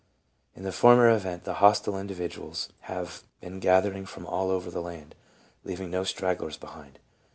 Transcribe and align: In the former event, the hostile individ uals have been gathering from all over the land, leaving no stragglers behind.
In 0.55 0.63
the 0.63 0.71
former 0.71 1.11
event, 1.11 1.43
the 1.43 1.53
hostile 1.61 1.93
individ 1.93 2.31
uals 2.31 2.69
have 2.89 3.21
been 3.39 3.59
gathering 3.59 4.07
from 4.07 4.25
all 4.25 4.49
over 4.49 4.71
the 4.71 4.81
land, 4.81 5.13
leaving 5.63 5.91
no 5.91 6.03
stragglers 6.03 6.57
behind. 6.57 6.97